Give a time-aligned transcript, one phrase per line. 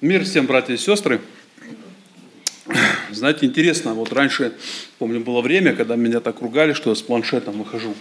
[0.00, 1.20] Мир всем, братья и сестры.
[3.10, 4.52] Знаете, интересно, вот раньше,
[5.00, 7.96] помню, было время, когда меня так ругали, что я с планшетом выхожу.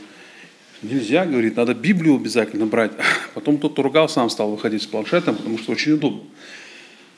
[0.83, 2.91] Нельзя, говорит, надо Библию обязательно брать.
[3.33, 6.21] Потом тот, кто ругал, сам стал выходить с планшетом, потому что очень удобно.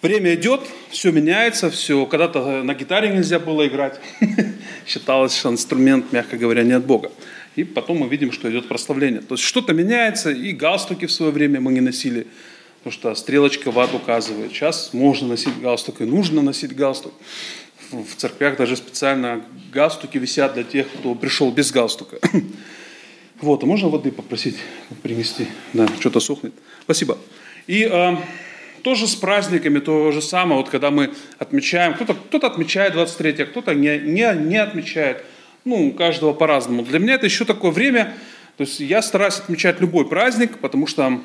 [0.02, 0.62] Время идет,
[0.92, 2.06] все меняется, все.
[2.06, 4.00] Когда-то на гитаре нельзя было играть.
[4.88, 7.12] Считалось, что инструмент, мягко говоря, не от Бога.
[7.58, 9.20] И потом мы видим, что идет прославление.
[9.20, 12.28] То есть что-то меняется, и галстуки в свое время мы не носили
[12.80, 14.52] потому что стрелочка в ад указывает.
[14.52, 17.14] Сейчас можно носить галстук и нужно носить галстук.
[17.92, 22.20] В церквях даже специально галстуки висят для тех, кто пришел без галстука.
[23.42, 24.58] Вот, а можно воды попросить
[25.02, 25.48] принести?
[25.72, 26.54] Да, что-то сохнет.
[26.84, 27.18] Спасибо.
[27.68, 28.18] И э,
[28.82, 33.46] тоже с праздниками то же самое, вот когда мы отмечаем, кто-то кто отмечает 23 а
[33.46, 35.24] кто-то не, не, не отмечает.
[35.64, 36.84] Ну, у каждого по-разному.
[36.84, 38.14] Для меня это еще такое время,
[38.58, 41.22] то есть я стараюсь отмечать любой праздник, потому что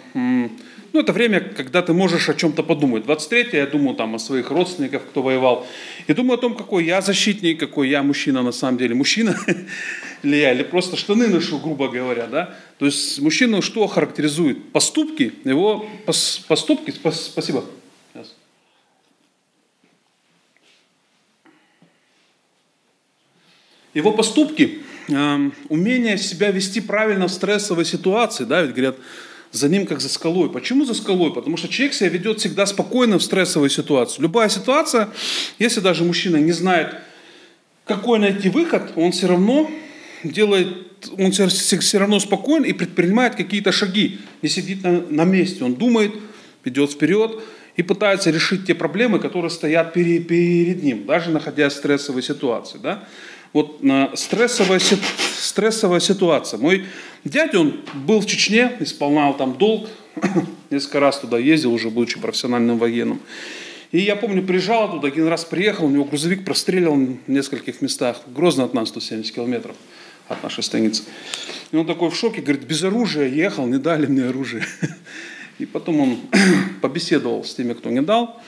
[0.95, 3.03] ну, это время, когда ты можешь о чем-то подумать.
[3.03, 5.67] 23 я думаю там о своих родственниках, кто воевал.
[6.07, 8.95] И думаю о том, какой я защитник, какой я мужчина на самом деле.
[8.95, 9.37] Мужчина
[10.23, 12.29] ли я, или просто штаны ношу, грубо говоря.
[12.29, 12.55] Да?
[12.79, 14.71] То есть мужчину что характеризует?
[14.71, 15.85] Поступки, его
[16.47, 17.65] поступки, спасибо.
[23.95, 28.97] Его поступки, э, умение себя вести правильно в стрессовой ситуации, да, ведь говорят,
[29.55, 30.51] за ним как за скалой.
[30.51, 31.33] Почему за скалой?
[31.33, 34.21] Потому что человек себя ведет всегда спокойно в стрессовой ситуации.
[34.21, 35.09] Любая ситуация,
[35.59, 36.95] если даже мужчина не знает,
[37.87, 39.71] какой найти выход, он все равно
[40.25, 40.69] делает,
[41.19, 46.13] он все равно спокоен и предпринимает какие-то шаги, не сидит на, на месте, он думает,
[46.65, 47.41] идет вперед
[47.77, 52.79] и пытается решить те проблемы, которые стоят перед, перед ним, даже находясь в стрессовой ситуации.
[52.83, 53.05] Да?
[53.55, 53.81] Вот
[54.17, 54.81] стрессовая,
[55.39, 56.59] стрессовая ситуация.
[56.59, 56.87] Мой
[57.25, 59.89] дядя, он был в Чечне, исполнял там долг,
[60.71, 63.21] несколько раз туда ездил, уже будучи профессиональным военным.
[63.93, 68.23] И я помню, приезжал туда, один раз приехал, у него грузовик прострелил в нескольких местах.
[68.27, 69.77] Грозно от нас 170 километров
[70.27, 71.05] от нашей станицы.
[71.71, 74.65] И он такой в шоке, говорит, без оружия ехал, не дали мне оружие.
[75.61, 76.19] И потом он
[76.83, 78.41] побеседовал с теми, кто не дал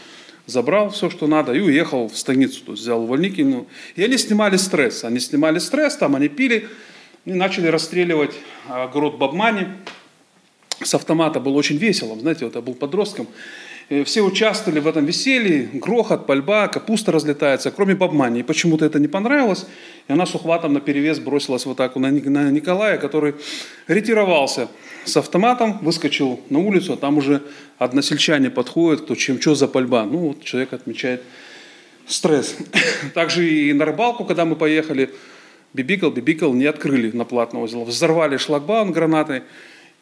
[0.46, 3.66] забрал все, что надо, и уехал в станицу, то есть взял увольнительную.
[3.96, 5.04] И они снимали стресс.
[5.04, 6.68] Они снимали стресс, там они пили,
[7.24, 8.34] и начали расстреливать
[8.68, 9.66] огород Бабмани.
[10.82, 13.26] С автомата было очень весело, знаете, вот я был подростком.
[13.88, 18.40] Э, все участвовали в этом веселье, грохот, пальба, капуста разлетается, кроме бабмани.
[18.40, 19.66] И почему-то это не понравилось.
[20.08, 23.34] И она с ухватом на перевес бросилась в атаку на Николая, который
[23.86, 24.68] ретировался
[25.04, 27.42] с автоматом, выскочил на улицу, а там уже
[27.78, 30.04] односельчане подходят, кто чем что за пальба.
[30.04, 31.22] Ну, вот человек отмечает
[32.06, 32.56] стресс.
[33.14, 35.10] Также и на рыбалку, когда мы поехали,
[35.74, 39.42] бибикал, бибикал не открыли на платного Взорвали шлагбаум гранатой,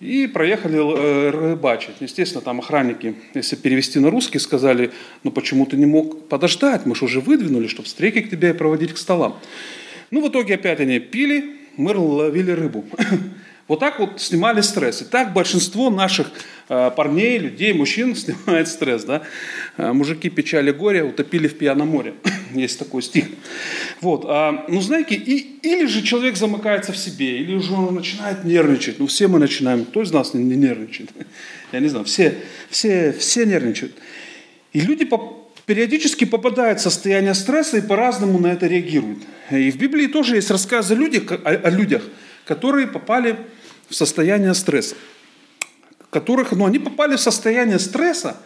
[0.00, 1.96] и проехали э, рыбачить.
[2.00, 4.90] Естественно, там охранники, если перевести на русский, сказали,
[5.22, 8.92] ну почему ты не мог подождать, мы же уже выдвинули, чтобы встречи к тебе проводить
[8.92, 9.38] к столам.
[10.10, 12.84] Ну, в итоге опять они пили, мы ловили рыбу.
[13.66, 15.00] Вот так вот снимали стресс.
[15.00, 16.30] И так большинство наших
[16.68, 19.04] э, парней, людей, мужчин снимает стресс.
[19.04, 19.22] Да?
[19.78, 22.14] Э, мужики печали горе утопили в пьяном море.
[22.54, 23.24] Есть такой стих.
[24.02, 24.24] Вот.
[24.28, 28.98] А, ну, знаете, и, или же человек замыкается в себе, или же он начинает нервничать.
[28.98, 29.86] Ну, все мы начинаем.
[29.86, 31.10] Кто из нас не, не нервничает?
[31.72, 32.04] Я не знаю.
[32.04, 32.34] Все,
[32.68, 33.94] все, все нервничают.
[34.74, 39.20] И люди по, периодически попадают в состояние стресса и по-разному на это реагируют.
[39.50, 42.02] И в Библии тоже есть рассказы о людях, о, о людях
[42.44, 43.36] которые попали
[43.88, 44.96] в состояние стресса,
[46.10, 48.36] которых, ну, они попали в состояние стресса,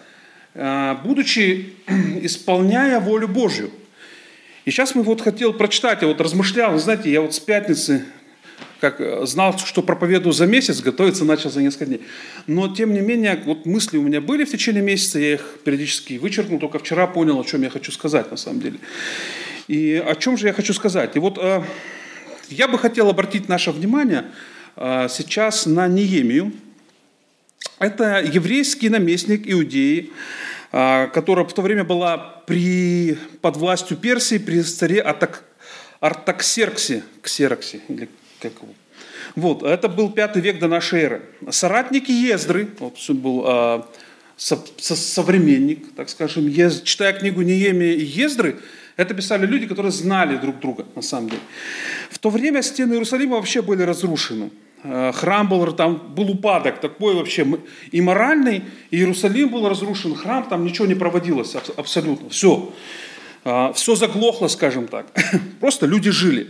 [0.54, 1.74] э, будучи
[2.22, 3.70] исполняя волю Божью.
[4.64, 8.04] И сейчас мы вот хотел прочитать, я вот размышлял, знаете, я вот с пятницы,
[8.80, 12.02] как э, знал, что проповедую за месяц, готовиться начал за несколько дней.
[12.46, 16.18] Но, тем не менее, вот мысли у меня были в течение месяца, я их периодически
[16.18, 18.78] вычеркнул, только вчера понял, о чем я хочу сказать на самом деле.
[19.68, 21.16] И о чем же я хочу сказать?
[21.16, 21.62] И вот э,
[22.50, 24.26] я бы хотел обратить наше внимание
[24.76, 26.52] а, сейчас на Неемию.
[27.78, 30.10] Это еврейский наместник Иудеи,
[30.72, 35.44] а, которая в то время была при, под властью Персии при царе Атак,
[36.00, 38.08] Артаксерксе, Ксероксе, или
[38.40, 38.72] как его.
[39.34, 41.22] Вот, это был пятый век до нашей эры.
[41.50, 43.88] Соратники Ездры, вот был а,
[44.36, 48.58] со, со, современник, так скажем, Ез, читая книгу Неемия и Ездры,
[48.98, 51.42] это писали люди, которые знали друг друга, на самом деле.
[52.10, 54.50] В то время стены Иерусалима вообще были разрушены.
[54.82, 57.46] Э, храм был, там был упадок такой вообще
[57.92, 62.72] и моральный, и Иерусалим был разрушен, храм, там ничего не проводилось абсолютно, все.
[63.44, 65.06] Э, все заглохло, скажем так.
[65.60, 66.48] Просто люди жили.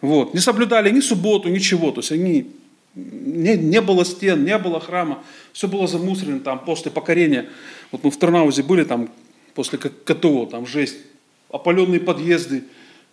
[0.00, 0.34] Вот.
[0.34, 1.90] Не соблюдали ни субботу, ничего.
[1.90, 2.46] То есть они
[2.94, 7.48] не, не было стен, не было храма, все было замусорено там после покорения.
[7.90, 9.10] Вот мы в Тарнаузе были, там
[9.54, 10.98] после КТО, там жесть,
[11.50, 12.64] опаленные подъезды,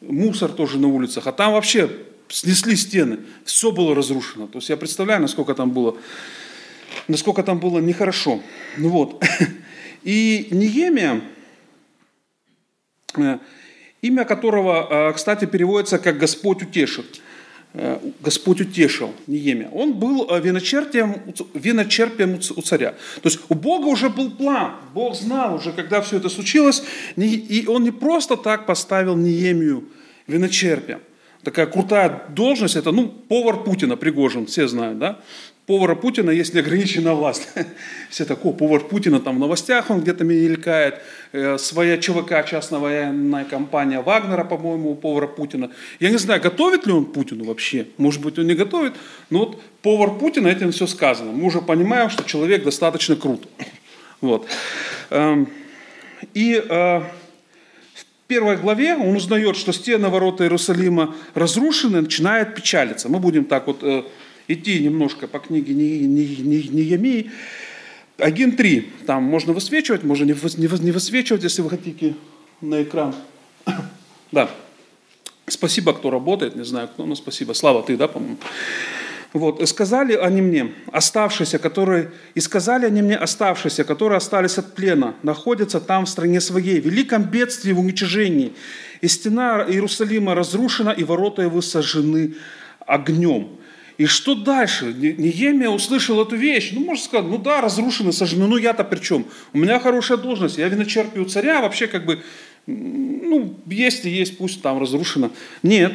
[0.02, 1.90] мусор тоже на улицах, а там вообще
[2.28, 4.48] снесли стены, все было разрушено.
[4.48, 5.98] То есть я представляю, насколько там было,
[7.08, 8.42] насколько там было нехорошо.
[8.78, 9.24] Ну вот.
[10.04, 11.22] И Неемия,
[13.18, 13.40] э,
[14.02, 17.22] имя которого, э, кстати, переводится как «Господь утешит».
[17.78, 19.70] Э, Господь утешил Неемия.
[19.70, 21.16] Он был виночерпием,
[21.54, 22.92] виночерпием у царя.
[23.22, 24.76] То есть у Бога уже был план.
[24.94, 26.84] Бог знал уже, когда все это случилось.
[27.18, 29.84] И он не просто так поставил Неемию
[30.28, 31.00] виночерпием
[31.44, 35.20] такая крутая должность, это, ну, повар Путина, Пригожин, все знают, да?
[35.66, 37.50] Повара Путина есть неограниченная власть.
[38.10, 41.02] Все такое, повар Путина там в новостях он где-то мелькает,
[41.32, 45.72] э, своя ЧВК, частная военная компания Вагнера, по-моему, у повара Путина.
[46.00, 48.94] Я не знаю, готовит ли он Путину вообще, может быть, он не готовит,
[49.32, 51.32] но вот повар Путина, этим все сказано.
[51.32, 53.48] Мы уже понимаем, что человек достаточно крут.
[54.22, 54.48] Вот.
[55.12, 55.48] Эм,
[56.34, 57.02] и э,
[58.28, 63.10] первой главе он узнает, что стены ворота Иерусалима разрушены, начинает печалиться.
[63.10, 64.04] Мы будем так вот э,
[64.48, 67.32] идти немножко по книге Неемии.
[68.18, 72.16] Агин 3, там можно высвечивать, можно не, высвечивать, если вы хотите
[72.62, 73.14] на экран.
[74.32, 74.50] да.
[75.48, 77.54] Спасибо, кто работает, не знаю кто, но спасибо.
[77.54, 78.38] Слава, ты, да, по-моему?
[79.34, 85.14] Вот, сказали они мне, оставшиеся, которые, и сказали они мне, оставшиеся, которые остались от плена,
[85.24, 88.54] находятся там в стране своей, в великом бедствии, в уничижении.
[89.02, 92.36] И стена Иерусалима разрушена, и ворота его сожжены
[92.88, 93.50] огнем.
[93.98, 94.94] И что дальше?
[94.94, 96.72] Неемия услышал эту вещь.
[96.74, 98.48] Ну, можно сказать, ну да, разрушены, сожжены.
[98.48, 99.26] Ну я-то при чем?
[99.54, 102.22] У меня хорошая должность, я виночерпию царя, вообще как бы,
[102.68, 105.32] ну, есть и есть, пусть там разрушено.
[105.64, 105.94] Нет,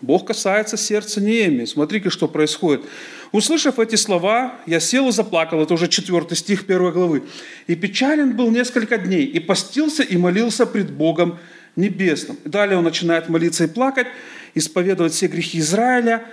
[0.00, 1.64] Бог касается сердца Неемии.
[1.64, 2.82] Смотри-ка, что происходит.
[3.32, 5.60] Услышав эти слова, я сел и заплакал.
[5.60, 7.24] Это уже четвертый стих первой главы.
[7.66, 11.38] «И печален был несколько дней, и постился, и молился пред Богом
[11.76, 12.38] небесным».
[12.44, 14.06] Далее он начинает молиться и плакать,
[14.54, 16.24] исповедовать все грехи Израиля.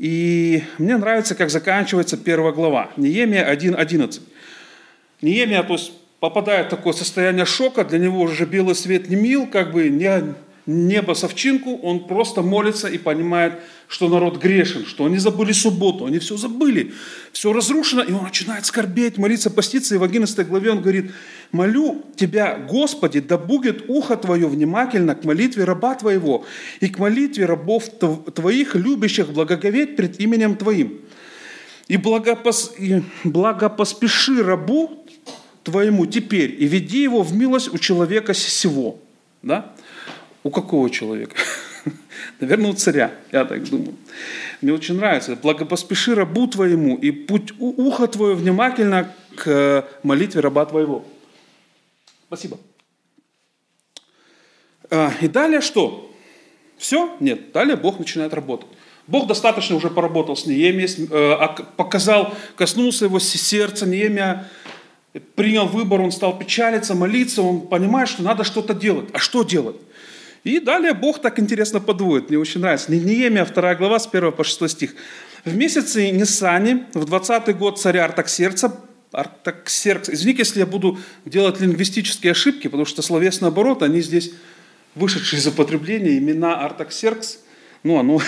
[0.00, 2.90] И мне нравится, как заканчивается первая глава.
[2.96, 4.22] Неемия 1.11.
[5.20, 9.46] Неемия, то есть, попадает в такое состояние шока, для него уже белый свет не мил,
[9.46, 10.34] как бы не,
[10.66, 13.54] небо совчинку, он просто молится и понимает,
[13.88, 16.92] что народ грешен, что они забыли субботу, они все забыли,
[17.32, 21.12] все разрушено, и он начинает скорбеть, молиться, поститься, и в 11 главе он говорит,
[21.50, 26.44] молю Тебя, Господи, да будет ухо Твое внимательно к молитве раба Твоего
[26.80, 27.84] и к молитве рабов
[28.34, 31.00] Твоих, любящих благоговеть пред именем Твоим.
[31.88, 32.74] И, благопос...
[32.78, 35.04] и благопоспеши рабу
[35.64, 38.98] Твоему теперь, и веди его в милость у человека сего.
[39.42, 39.74] Да?
[40.42, 41.36] У какого человека?
[42.40, 43.94] Наверное, у царя, я так думаю.
[44.60, 45.36] Мне очень нравится.
[45.36, 51.04] Благопоспеши рабу твоему, и путь ухо твое внимательно к молитве раба твоего.
[52.26, 52.58] Спасибо.
[54.90, 56.10] А, и далее что?
[56.78, 57.14] Все?
[57.20, 57.52] Нет.
[57.52, 58.68] Далее Бог начинает работать.
[59.06, 63.84] Бог достаточно уже поработал с Неемией, э, показал, коснулся его сердца.
[63.86, 64.48] Неемия
[65.34, 69.08] принял выбор, он стал печалиться, молиться, он понимает, что надо что-то делать.
[69.12, 69.76] А что делать?
[70.44, 72.90] И далее Бог так интересно подводит, мне очень нравится.
[72.90, 74.94] Неемия, 2 глава, с 1 по 6 стих.
[75.44, 78.80] В месяце Нисани, в 20 год царя Артаксерца,
[79.12, 84.32] Артаксеркс, извините, если я буду делать лингвистические ошибки, потому что словесный оборот, они здесь
[84.94, 87.40] вышедшие из употребления, имена Артаксеркс,
[87.82, 88.20] ну, оно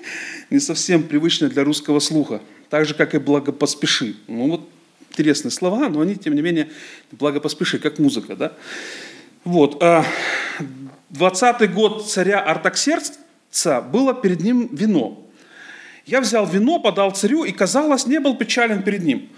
[0.50, 2.40] не совсем привычное для русского слуха.
[2.70, 4.16] Так же, как и благопоспеши.
[4.26, 4.68] Ну, вот
[5.10, 6.70] интересные слова, но они, тем не менее,
[7.12, 8.52] благопоспеши, как музыка, да?
[9.44, 9.82] Вот.
[11.10, 15.24] А 20 год царя Артаксерца было перед ним вино.
[16.06, 19.28] Я взял вино, подал царю, и, казалось, не был печален перед ним.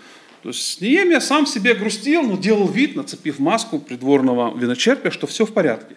[0.43, 5.45] То есть Неемия сам себе грустил, но делал вид, нацепив маску придворного виночерпия, что все
[5.45, 5.97] в порядке.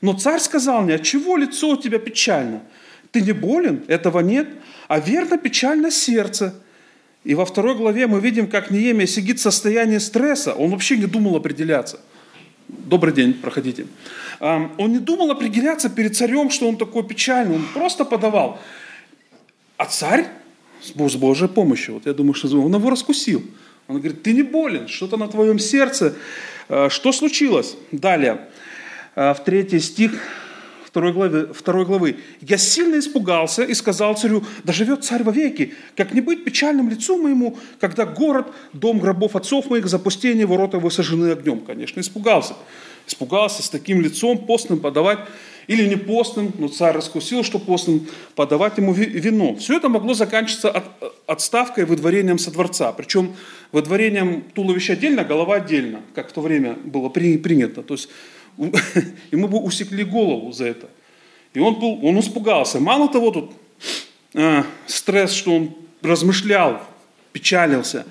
[0.00, 2.62] Но царь сказал мне, чего лицо у тебя печально?
[3.12, 3.84] Ты не болен?
[3.86, 4.48] Этого нет.
[4.88, 6.54] А верно печально сердце.
[7.22, 10.52] И во второй главе мы видим, как Неемия сидит в состоянии стресса.
[10.54, 12.00] Он вообще не думал определяться.
[12.68, 13.86] Добрый день, проходите.
[14.40, 18.58] Он не думал определяться перед царем, что он такой печальный, он просто подавал.
[19.76, 20.26] А царь
[20.82, 23.42] с Божьей помощью, вот я думаю, что он его раскусил.
[23.88, 26.14] Он говорит, ты не болен, что-то на твоем сердце.
[26.68, 27.76] А, что случилось?
[27.92, 28.48] Далее,
[29.14, 30.12] а, в третий стих
[30.94, 32.16] второй главы, второй главы.
[32.40, 37.20] «Я сильно испугался и сказал царю, да живет царь вовеки, как не быть печальным лицу
[37.20, 41.58] моему, когда город, дом гробов отцов моих, запустение, ворота его сожжены огнем».
[41.66, 42.54] Конечно, испугался.
[43.08, 45.18] Испугался с таким лицом постным подавать,
[45.66, 49.56] или не постным, но царь раскусил, что постным, подавать ему вино.
[49.56, 50.84] Все это могло заканчиваться от,
[51.26, 52.92] отставкой, выдворением со дворца.
[52.92, 53.34] Причем
[53.72, 57.82] выдворением туловища отдельно, голова отдельно, как в то время было принято.
[57.82, 58.08] То есть
[58.56, 60.88] ему бы усекли голову за это.
[61.52, 62.80] И он, был, он испугался.
[62.80, 63.52] Мало того, тут
[64.34, 66.82] э, стресс, что он размышлял,
[67.32, 68.06] печалился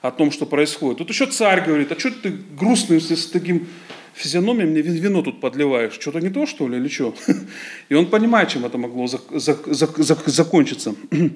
[0.00, 0.98] о том, что происходит.
[0.98, 3.66] Тут еще царь говорит, а что ты грустный с таким
[4.14, 5.94] физиономией мне вино тут подливаешь?
[5.94, 7.14] Что-то не то, что ли, или что?
[7.88, 10.94] И он понимает, чем это могло зак- зак- зак- закончиться.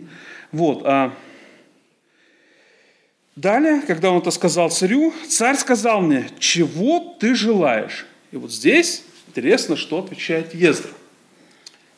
[0.50, 0.80] Вот.
[0.86, 1.12] А
[3.36, 8.06] далее, когда он это сказал царю, царь сказал мне, чего ты желаешь?
[8.32, 10.90] И вот здесь интересно, что отвечает Ездра.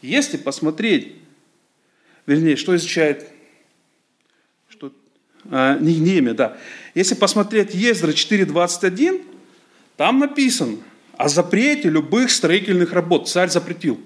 [0.03, 1.15] Если посмотреть,
[2.27, 3.29] вернее, что изучает
[4.69, 4.93] что,
[5.51, 6.57] а, Неемия, да.
[6.95, 9.23] Если посмотреть Ездра 4.21,
[9.97, 10.79] там написано
[11.17, 13.29] о запрете любых строительных работ.
[13.29, 14.01] Царь запретил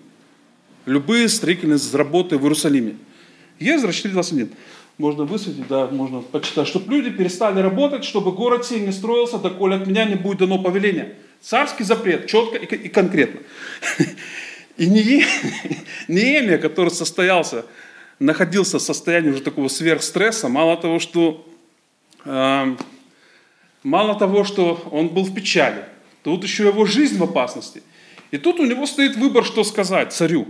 [0.87, 2.97] любые строительные работы в Иерусалиме.
[3.59, 4.51] Ездра 4.21.
[4.97, 9.77] Можно высветить, да, можно почитать, чтобы люди перестали работать, чтобы город сей не строился, доколе
[9.77, 11.17] от меня не будет дано повеление.
[11.45, 13.41] Царский запрет, четко и, конкретно.
[14.79, 17.67] И Неемия, который состоялся,
[18.19, 21.47] находился в состоянии уже такого сверхстресса, мало того, что,
[22.25, 22.77] э,
[23.83, 25.85] мало того, что он был в печали,
[26.23, 27.83] тут еще его жизнь в опасности.
[28.31, 30.49] И тут у него стоит выбор, что сказать царю.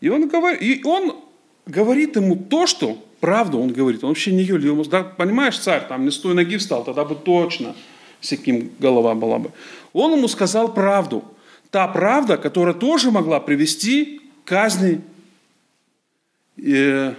[0.00, 1.16] И он, говорит, и он
[1.64, 4.04] говорит ему то, что правду он говорит.
[4.04, 4.84] Он вообще не юлил.
[4.84, 7.74] Да, понимаешь, царь, там не с той ноги встал, тогда бы точно
[8.22, 9.50] всяким голова была бы.
[9.92, 11.22] Он ему сказал правду–
[11.72, 15.00] та правда, которая тоже могла привести к казни
[16.58, 17.14] э,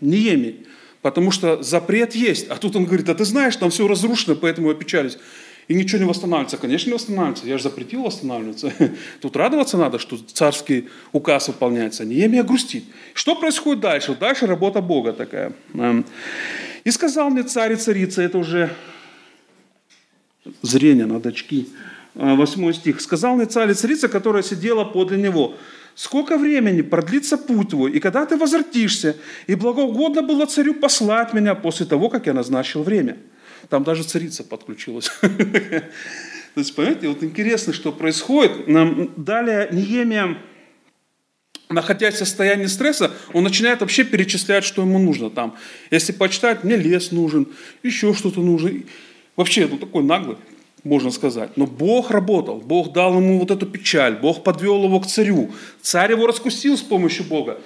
[0.00, 0.64] Ниеми.
[1.02, 2.48] Потому что запрет есть.
[2.48, 5.18] А тут он говорит, а ты знаешь, там все разрушено, поэтому опечались.
[5.66, 6.56] И ничего не восстанавливается.
[6.56, 7.46] Конечно, не восстанавливается.
[7.46, 8.72] Я же запретил восстанавливаться.
[9.20, 12.04] Тут радоваться надо, что царский указ выполняется.
[12.04, 12.84] Неемия грустит.
[13.12, 14.14] Что происходит дальше?
[14.14, 15.52] Дальше работа Бога такая.
[15.74, 16.06] Эм.
[16.84, 18.70] И сказал мне царь и царица, это уже
[20.62, 21.68] зрение на очки.
[22.14, 23.00] 8 стих.
[23.00, 25.54] «Сказал мне царь и царица, которая сидела подле него,
[25.94, 31.54] сколько времени продлится путь твой, и когда ты возвратишься, и благоугодно было царю послать меня
[31.54, 33.18] после того, как я назначил время».
[33.68, 35.10] Там даже царица подключилась.
[35.20, 38.52] То есть, понимаете, вот интересно, что происходит.
[39.16, 40.38] Далее Неемия,
[41.68, 45.30] находясь в состоянии стресса, он начинает вообще перечислять, что ему нужно.
[45.30, 45.56] Там,
[45.90, 47.48] если почитать, мне лес нужен,
[47.82, 48.70] еще что-то нужно.
[49.36, 50.36] Вообще, ну такой наглый
[50.86, 51.56] можно сказать.
[51.56, 55.50] Но Бог работал, Бог дал ему вот эту печаль, Бог подвел его к царю.
[55.82, 57.60] Царь его раскусил с помощью Бога.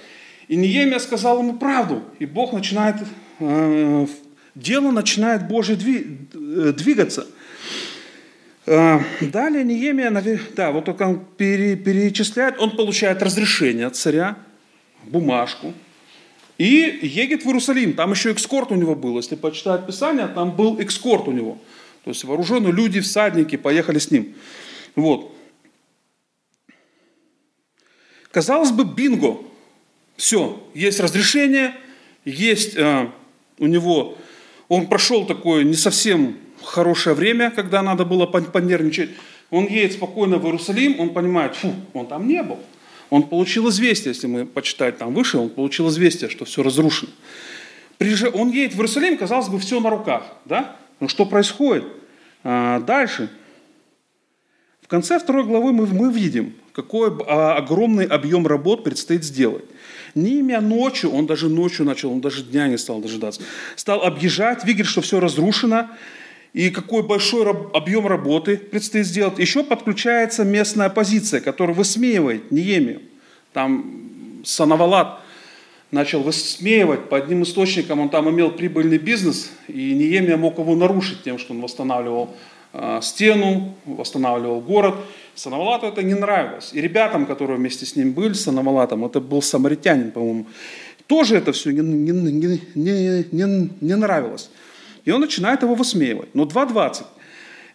[0.47, 2.03] И Неемия сказал ему правду.
[2.19, 2.95] И Бог начинает,
[3.39, 4.07] э,
[4.55, 7.27] дело начинает Божье э, двигаться.
[8.65, 10.11] Э, далее Неемия,
[10.55, 14.37] да, вот он перечисляет, он получает разрешение от царя,
[15.03, 15.73] бумажку,
[16.61, 17.93] и едет в Иерусалим.
[17.93, 19.17] Там еще экскорт у него был.
[19.17, 21.57] Если почитать Писание, там был экскорт у него–
[22.03, 24.33] то есть вооруженные люди, всадники поехали с ним.
[24.95, 25.35] Вот.
[28.31, 29.37] Казалось бы, бинго.
[30.17, 31.73] Все, есть разрешение,
[32.25, 33.09] есть э,
[33.57, 34.17] у него,
[34.67, 39.09] он прошел такое не совсем хорошее время, когда надо было понервничать.
[39.49, 42.59] Он едет спокойно в Иерусалим, он понимает, фу, он там не был.
[43.11, 47.11] Он получил известие, если мы почитать там выше, он получил известие, что все разрушено.
[48.33, 50.23] Он едет в Иерусалим, казалось бы, все на руках.
[50.45, 50.77] Да?
[51.01, 51.83] Но что происходит?
[52.43, 53.29] А, дальше.
[54.81, 59.65] В конце второй главы мы, мы видим, какой а, огромный объем работ предстоит сделать.
[60.15, 63.41] Не имя ночью, он даже ночью начал, он даже дня не стал дожидаться.
[63.75, 65.89] Стал объезжать, видит, что все разрушено,
[66.53, 69.39] и какой большой объем работы предстоит сделать.
[69.39, 73.01] Еще подключается местная оппозиция, которая высмеивает Неемию.
[73.53, 75.21] Там Санавалат
[75.91, 77.09] начал высмеивать.
[77.09, 81.53] По одним источникам он там имел прибыльный бизнес, и Неемия мог его нарушить тем, что
[81.53, 82.35] он восстанавливал
[82.73, 84.95] э, стену, восстанавливал город.
[85.35, 86.71] Санавалату это не нравилось.
[86.73, 90.45] И ребятам, которые вместе с ним были, Санавалатом, это был самаритянин, по-моему,
[91.07, 94.49] тоже это все не, не, не, не, не, не нравилось.
[95.05, 96.33] И он начинает его высмеивать.
[96.35, 97.05] Но 2.20.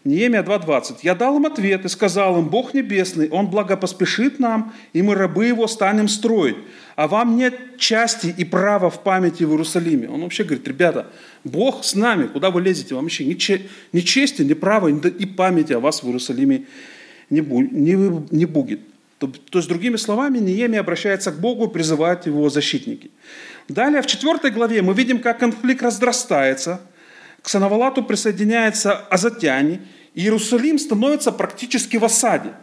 [0.06, 0.98] Неемия 2.20.
[1.02, 5.46] «Я дал им ответ и сказал им, Бог Небесный, Он благопоспешит нам, и мы, рабы
[5.46, 6.56] Его, станем строить.
[6.94, 10.08] А вам нет части и права в памяти в Иерусалиме».
[10.08, 11.08] Он вообще говорит, ребята,
[11.42, 12.94] Бог с нами, куда вы лезете?
[12.94, 13.36] Вам вообще ни,
[13.92, 16.66] ни чести, ни права, и памяти о вас в Иерусалиме
[17.28, 18.80] не, не, не будет.
[19.18, 23.10] То, то есть, другими словами, Неемия обращается к Богу, призывает его защитники.
[23.68, 26.80] Далее, в 4 главе мы видим, как конфликт разрастается.
[27.46, 29.80] К Санавалату присоединяется Азатяне–
[30.16, 32.54] Иерусалим становится практически в осаде.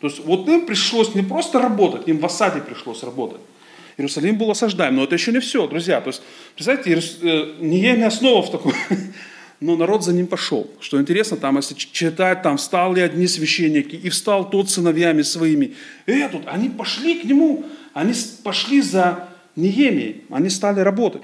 [0.00, 3.40] То есть вот им пришлось не просто работать, им в осаде пришлось работать.
[3.98, 6.00] Иерусалим был осаждаем, но это еще не все, друзья.
[6.00, 6.22] То есть,
[6.54, 8.72] представьте, э, Неемия снова в такой,
[9.60, 10.68] но народ за ним пошел.
[10.80, 15.74] Что интересно, там, если читать, там встали одни священники, и встал тот сыновьями своими.
[16.06, 21.22] И этот, они пошли к нему, они пошли за Неемией, они стали работать.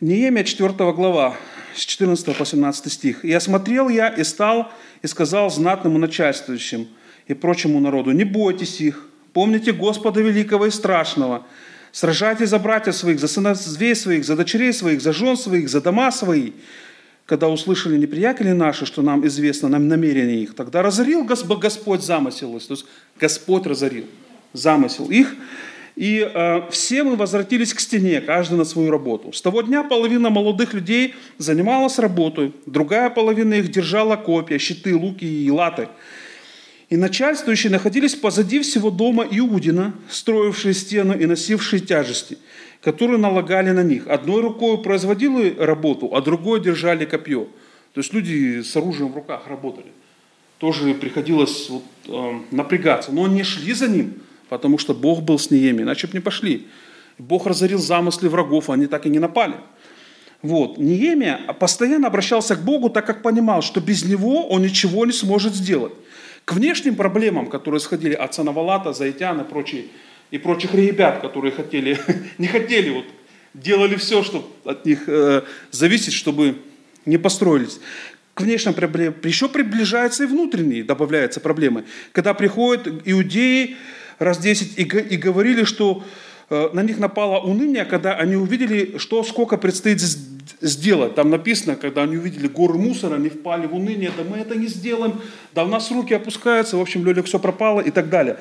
[0.00, 1.36] Неемия 4 глава,
[1.74, 3.24] с 14 по 17 стих.
[3.24, 6.86] «И осмотрел я, и стал, и сказал знатному начальствующим
[7.26, 11.46] и прочему народу, не бойтесь их, помните Господа великого и страшного,
[11.92, 16.12] сражайтесь за братьев своих, за сыновей своих, за дочерей своих, за жен своих, за дома
[16.12, 16.52] свои».
[17.24, 22.74] Когда услышали неприятели наши, что нам известно, нам намерение их, тогда разорил Господь замысел, то
[22.74, 22.84] есть
[23.18, 24.04] Господь разорил
[24.52, 25.34] замысел их,
[25.96, 29.32] и э, все мы возвратились к стене, каждый на свою работу.
[29.32, 35.24] С того дня половина молодых людей занималась работой, другая половина их держала копья, щиты, луки
[35.24, 35.88] и латы.
[36.90, 42.36] И начальствующие находились позади всего дома Иудина, строившие стену и носившие тяжести,
[42.82, 44.06] которые налагали на них.
[44.06, 47.48] Одной рукой производили работу, а другой держали копье.
[47.94, 49.92] То есть люди с оружием в руках работали.
[50.58, 53.12] Тоже приходилось вот, э, напрягаться.
[53.12, 54.12] Но они шли за ним–
[54.48, 56.66] потому что Бог был с ними, иначе бы не пошли.
[57.18, 59.56] Бог разорил замыслы врагов, они так и не напали.
[60.42, 60.78] Вот.
[60.78, 65.54] Неемия постоянно обращался к Богу, так как понимал, что без него он ничего не сможет
[65.54, 65.92] сделать.
[66.44, 69.86] К внешним проблемам, которые исходили от Санавалата, Заитяна и, прочие,
[70.30, 71.98] и прочих ребят, которые хотели,
[72.38, 73.06] не хотели, вот,
[73.54, 76.58] делали все, что от них э, зависит, чтобы
[77.06, 77.80] не построились.
[78.34, 81.84] К внешним проблемам еще приближаются и внутренние, добавляются проблемы.
[82.12, 83.76] Когда приходят иудеи,
[84.18, 86.04] раз 10 и, и говорили, что
[86.50, 90.00] э, на них напало уныние, когда они увидели, что сколько предстоит
[90.60, 91.14] сделать.
[91.14, 94.68] Там написано, когда они увидели горы мусора, они впали в уныние, да мы это не
[94.68, 95.20] сделаем,
[95.54, 98.38] да у нас руки опускаются, в общем, людям все пропало и так далее.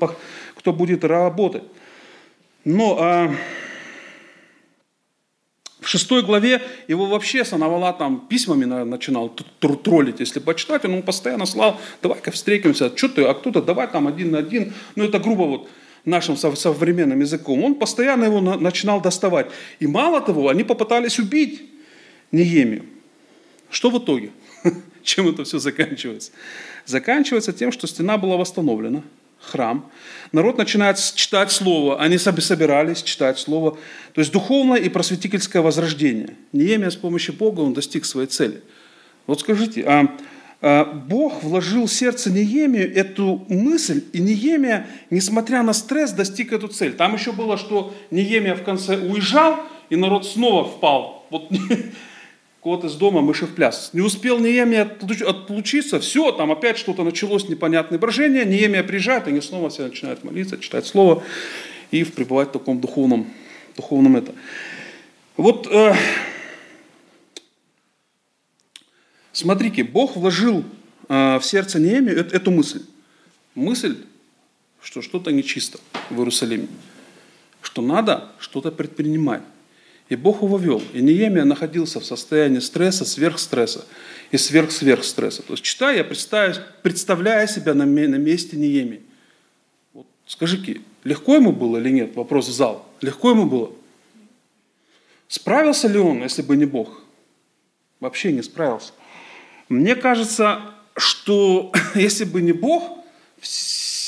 [0.56, 1.63] кто будет работать.
[2.63, 3.36] Но а,
[5.86, 9.30] в шестой главе его вообще Санавала там письмами начинал
[9.84, 14.08] троллить, если почитать, он ему постоянно слал, давай-ка встретимся, что ты, а кто-то, давай там
[14.08, 15.69] один на один, ну это грубо вот
[16.04, 17.63] нашим современным языком.
[17.63, 19.48] Он постоянно его начинал доставать.
[19.80, 21.62] И мало того, они попытались убить
[22.32, 22.86] Неемию.
[23.69, 24.32] Что в итоге?
[25.04, 26.32] Чем это все заканчивается?
[26.88, 29.04] Заканчивается тем, что стена была восстановлена,
[29.45, 29.89] храм.
[30.31, 32.01] Народ начинает читать Слово.
[32.01, 33.77] Они собирались читать Слово.
[34.13, 36.36] То есть духовное и просветительское возрождение.
[36.51, 38.62] Неемия с помощью Бога он достиг своей цели.
[39.27, 40.15] Вот скажите, а,
[40.62, 46.67] а Бог вложил в сердце Неемию эту мысль, и Неемия, несмотря на стресс, достиг эту
[46.67, 46.93] цель.
[46.93, 51.25] Там еще было, что Неемия в конце уезжал, и народ снова впал.
[51.29, 51.49] Вот
[52.65, 53.91] кого-то из дома мыши в пляс.
[53.93, 54.89] Не успел Неемия
[55.28, 60.58] отлучиться, все, там опять что-то началось, непонятное брожение, Неемия приезжает, они снова все начинают молиться,
[60.58, 61.23] читать Слово
[61.91, 63.32] и пребывать в таком духовном,
[63.75, 64.34] духовном это.
[65.38, 65.93] Вот э,
[69.32, 70.65] смотрите, Бог вложил
[71.08, 72.82] э, в сердце Неемии эту, эту мысль.
[73.54, 73.95] Мысль,
[74.82, 75.78] что что-то нечисто
[76.10, 76.67] в Иерусалиме,
[77.62, 79.43] что надо что-то предпринимать.
[80.10, 80.84] И Бог его вел.
[80.94, 83.86] И Неемия находился в состоянии стресса, сверхстресса
[84.32, 85.41] и сверх-сверхстресса.
[85.41, 89.02] То есть читая, я представляю, себя на, на месте Неемии.
[89.94, 92.15] Вот скажи, легко ему было или нет?
[92.15, 92.88] Вопрос в зал.
[93.02, 93.72] Легко ему было?
[95.28, 97.02] Справился ли он, если бы не Бог?
[98.00, 98.94] Вообще не справился.
[99.70, 100.62] Мне кажется,
[100.96, 103.00] что если бы не Бог,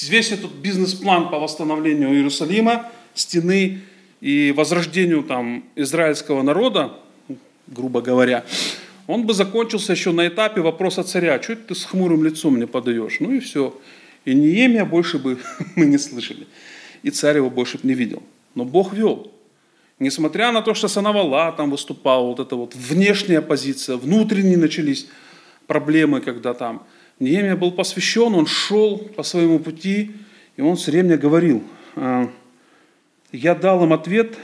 [0.04, 3.82] весь этот бизнес-план по восстановлению Иерусалима, стены,
[4.22, 6.94] и возрождению там, израильского народа,
[7.68, 8.46] грубо говоря,
[9.06, 13.18] он бы закончился еще на этапе вопроса царя, что ты с хмурым лицом мне подаешь?
[13.20, 13.80] Ну и все.
[14.26, 15.40] И Неемия больше бы
[15.76, 16.48] мы не слышали.
[17.04, 18.24] И царь его больше бы не видел.
[18.56, 19.32] Но Бог вел.
[20.00, 25.08] Несмотря на то, что Санавала там выступал, вот эта вот внешняя позиция, внутренние начались
[25.66, 26.84] проблемы, когда там
[27.20, 30.12] Неемия был посвящен, он шел по своему пути,
[30.56, 31.64] и он все время говорил,
[31.96, 32.30] «А,
[33.38, 34.36] я дал им ответ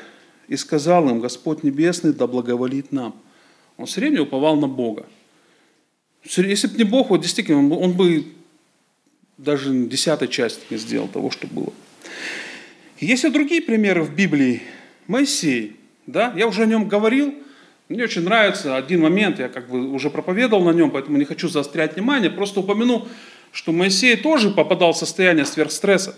[0.47, 3.15] и сказал им, Господь Небесный да благоволит нам.
[3.77, 5.05] Он все время уповал на Бога.
[6.23, 8.25] Если бы не Бог, вот действительно, он, он бы
[9.37, 11.73] даже десятой части не сделал того, что было.
[12.99, 14.61] Есть и другие примеры в Библии.
[15.07, 15.75] Моисей,
[16.05, 17.33] да, я уже о нем говорил,
[17.89, 21.49] Мне очень нравится один момент, я как бы уже проповедовал на нем, поэтому не хочу
[21.49, 23.07] заострять внимание, просто упомяну,
[23.51, 26.15] что Моисей тоже попадал в состояние сверхстресса.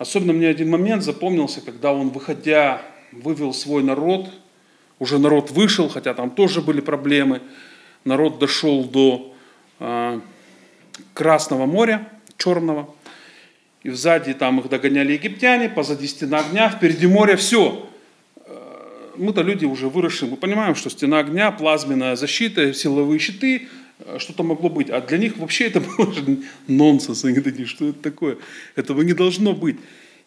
[0.00, 2.80] Особенно мне один момент запомнился, когда он, выходя,
[3.12, 4.30] вывел свой народ,
[4.98, 7.42] уже народ вышел, хотя там тоже были проблемы,
[8.06, 9.34] народ дошел до
[9.78, 10.20] э,
[11.12, 12.08] Красного моря,
[12.38, 12.94] Черного,
[13.82, 17.86] и сзади там их догоняли египтяне, позади стена огня, впереди море, все.
[18.46, 18.52] Э,
[19.18, 23.68] мы-то люди уже выросшие, мы понимаем, что стена огня, плазменная защита, силовые щиты,
[24.18, 24.90] что-то могло быть.
[24.90, 26.14] А для них вообще это было
[26.66, 27.24] нонсенс.
[27.24, 28.38] Они такие, что это такое?
[28.76, 29.76] Этого не должно быть.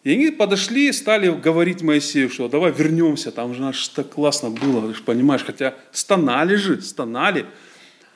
[0.04, 4.86] И они подошли, стали говорить Моисею, что давай вернемся, там же наш так классно было,
[4.88, 7.46] ты же понимаешь, хотя стонали же, стонали.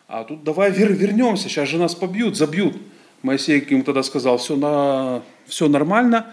[0.07, 2.77] А тут давай вер, вернемся, сейчас же нас побьют, забьют.
[3.23, 6.27] Моисей ему тогда сказал, все, на, все нормально.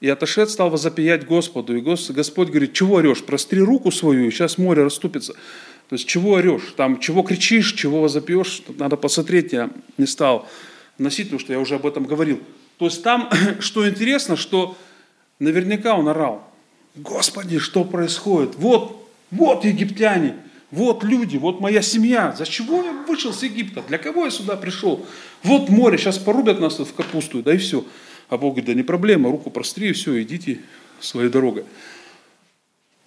[0.00, 1.76] И отошед стал возопиять Господу.
[1.76, 3.22] И Господь говорит, чего орешь?
[3.22, 5.34] Простри руку свою, сейчас море расступится.
[5.88, 6.74] То есть чего орешь?
[6.76, 8.62] Там, чего кричишь, чего возопьешь?
[8.78, 10.48] Надо посмотреть, я не стал
[10.98, 12.40] носить, потому что я уже об этом говорил.
[12.78, 14.76] То есть там, что интересно, что
[15.38, 16.48] наверняка он орал.
[16.94, 18.54] Господи, что происходит?
[18.56, 20.36] Вот, вот египтяне,
[20.70, 22.34] вот люди, вот моя семья.
[22.36, 23.82] За чего я вышел с Египта?
[23.88, 25.06] Для кого я сюда пришел?
[25.42, 27.84] Вот море, сейчас порубят нас тут в капусту, да и все.
[28.28, 30.60] А Бог говорит, да не проблема, руку простри, и все, идите
[31.00, 31.64] своей дорогой.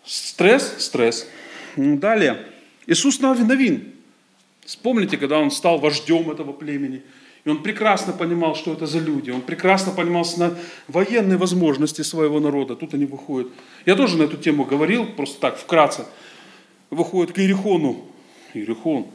[0.05, 1.27] Стресс, стресс.
[1.75, 2.45] Далее.
[2.87, 3.93] Иисус Навин.
[4.65, 7.03] Вспомните, когда он стал вождем этого племени.
[7.43, 9.29] И он прекрасно понимал, что это за люди.
[9.29, 10.25] Он прекрасно понимал
[10.87, 12.75] военные возможности своего народа.
[12.75, 13.51] Тут они выходят.
[13.85, 16.05] Я тоже на эту тему говорил, просто так, вкратце.
[16.89, 18.03] Выходят к Иерихону.
[18.55, 19.07] Иерихон.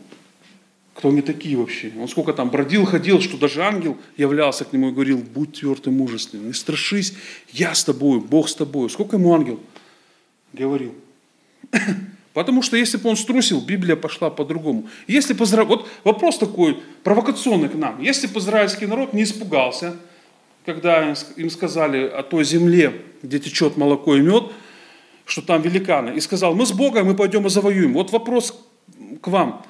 [0.95, 1.93] Кто они такие вообще?
[1.99, 5.87] Он сколько там бродил, ходил, что даже ангел являлся к нему и говорил, будь тверд
[5.87, 7.15] и мужественным, не страшись,
[7.53, 8.91] я с тобой, Бог с тобой.
[8.91, 9.61] Сколько ему ангел
[10.53, 10.95] говорил?
[12.33, 14.89] Потому что если бы он струсил, Библия пошла по-другому.
[15.09, 18.01] Если бы, вот вопрос такой провокационный к нам.
[18.01, 19.97] Если бы израильский народ не испугался,
[20.65, 24.45] когда им сказали о той земле, где течет молоко и мед,
[25.25, 27.95] что там великаны, и сказал, мы с Богом, мы пойдем и завоюем.
[27.95, 28.65] Вот вопрос
[29.21, 29.65] к вам.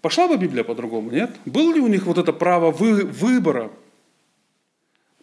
[0.00, 1.30] Пошла бы Библия по-другому, нет?
[1.44, 3.70] Было ли у них вот это право вы, выбора?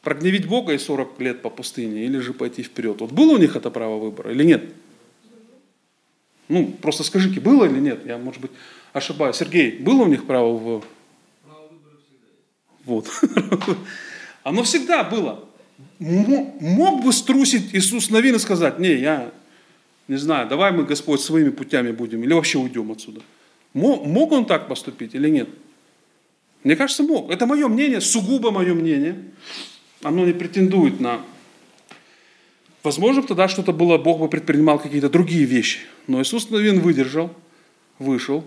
[0.02, 3.02] Прогневить Бога и 40 лет по пустыне, или же пойти вперед?
[3.02, 4.64] Вот было у них это право выбора или нет?
[6.50, 8.06] Ну, просто скажите, было или нет?
[8.06, 8.52] Я, может быть,
[8.92, 9.36] ошибаюсь.
[9.36, 10.84] Сергей, было у них право в...
[11.46, 13.68] Право выбора всегда есть.
[13.68, 13.78] Вот.
[14.44, 15.46] Оно всегда было.
[16.00, 19.32] Мог бы струсить Иисус Навин и сказать, не, я
[20.08, 23.22] не знаю, давай мы, Господь, своими путями будем, или вообще уйдем отсюда.
[23.74, 25.50] Мог он так поступить или нет?
[26.64, 27.30] Мне кажется, мог.
[27.30, 29.24] Это мое мнение, сугубо мое мнение.
[30.02, 31.22] Оно не претендует на
[32.84, 35.80] Возможно, тогда что-то было, Бог бы предпринимал какие-то другие вещи.
[36.08, 37.36] Но Иисус Навин выдержал,
[37.98, 38.44] вышел.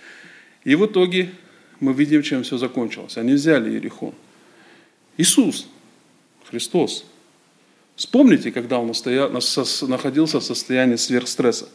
[0.64, 1.30] И в итоге
[1.78, 3.16] мы видим, чем все закончилось.
[3.16, 4.14] Они взяли Иерихон.
[5.16, 5.68] Иисус,
[6.50, 7.04] Христос.
[7.94, 8.92] Вспомните, когда он
[9.82, 11.68] находился в состоянии сверхстресса.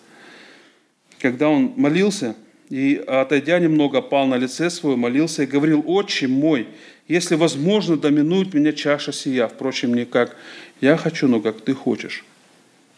[1.19, 2.36] Когда он молился,
[2.69, 6.67] и, отойдя немного, пал на лице свое, молился и говорил, «Отче мой,
[7.08, 10.36] если возможно, доминует меня чаша сия, впрочем, не как
[10.82, 12.25] я хочу, но как ты хочешь».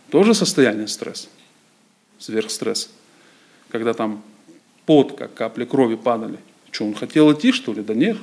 [0.09, 1.27] Тоже состояние стресса,
[2.17, 2.89] сверхстресс,
[3.69, 4.23] когда там
[4.85, 6.37] пот, как капли крови падали.
[6.71, 7.81] Что, он хотел идти, что ли?
[7.81, 8.17] Да нет,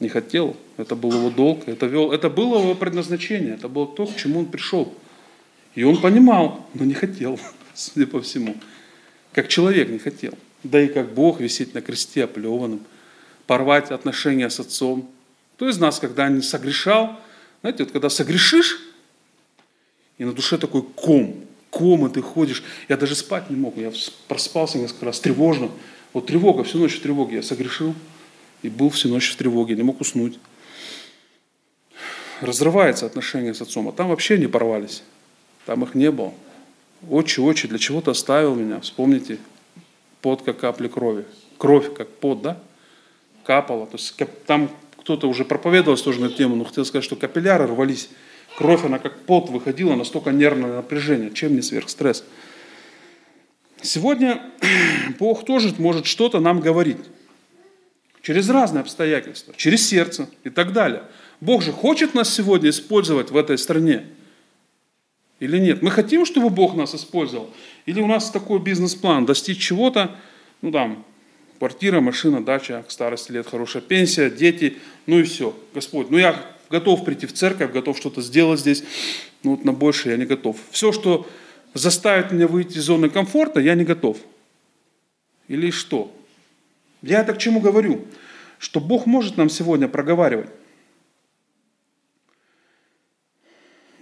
[0.00, 0.56] не хотел.
[0.78, 4.40] Это был его долг, это, вел, это было его предназначение, это было то, к чему
[4.40, 4.94] он пришел.
[5.74, 7.38] И он понимал, но не хотел,
[7.74, 8.56] судя по всему.
[9.34, 10.32] Как человек не хотел
[10.64, 12.80] да и как Бог висеть на кресте оплеванным,
[13.46, 15.08] порвать отношения с отцом.
[15.56, 17.20] Кто из нас когда не согрешал?
[17.60, 18.80] Знаете, вот когда согрешишь,
[20.18, 22.62] и на душе такой ком, ком, и ты ходишь.
[22.88, 23.92] Я даже спать не мог, я
[24.28, 25.70] проспался несколько раз, тревожно.
[26.12, 27.36] Вот тревога, всю ночь в тревоге.
[27.36, 27.94] Я согрешил
[28.62, 30.38] и был всю ночь в тревоге, не мог уснуть.
[32.40, 35.02] Разрывается отношения с отцом, а там вообще не порвались.
[35.66, 36.32] Там их не было.
[37.10, 38.80] Отче, отче, для чего ты оставил меня?
[38.80, 39.38] Вспомните,
[40.24, 41.26] пот, как капли крови.
[41.58, 42.58] Кровь, как пот, да?
[43.44, 43.86] Капала.
[43.86, 47.66] То есть там кто-то уже проповедовал тоже на эту тему, но хотел сказать, что капилляры
[47.66, 48.08] рвались.
[48.56, 51.30] Кровь, она как пот выходила, настолько нервное напряжение.
[51.30, 52.24] Чем не сверхстресс?
[53.82, 54.40] Сегодня
[55.18, 57.04] Бог тоже может что-то нам говорить.
[58.22, 61.02] Через разные обстоятельства, через сердце и так далее.
[61.42, 64.06] Бог же хочет нас сегодня использовать в этой стране.
[65.44, 65.82] Или нет?
[65.82, 67.50] Мы хотим, чтобы Бог нас использовал?
[67.84, 70.16] Или у нас такой бизнес-план, достичь чего-то,
[70.62, 71.04] ну там,
[71.58, 75.54] квартира, машина, дача, к старости лет хорошая пенсия, дети, ну и все.
[75.74, 78.84] Господь, ну я готов прийти в церковь, готов что-то сделать здесь,
[79.42, 80.56] но вот на больше я не готов.
[80.70, 81.26] Все, что
[81.74, 84.16] заставить меня выйти из зоны комфорта, я не готов.
[85.48, 86.10] Или что?
[87.02, 88.06] Я это к чему говорю?
[88.58, 90.48] Что Бог может нам сегодня проговаривать.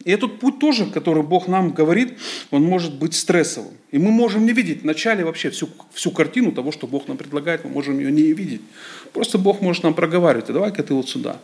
[0.05, 2.19] И этот путь тоже, который Бог нам говорит,
[2.51, 3.75] он может быть стрессовым.
[3.91, 7.65] И мы можем не видеть вначале вообще всю, всю картину того, что Бог нам предлагает,
[7.65, 8.63] мы можем ее не видеть.
[9.13, 11.41] Просто Бог может нам проговаривать, а давай-ка ты вот сюда,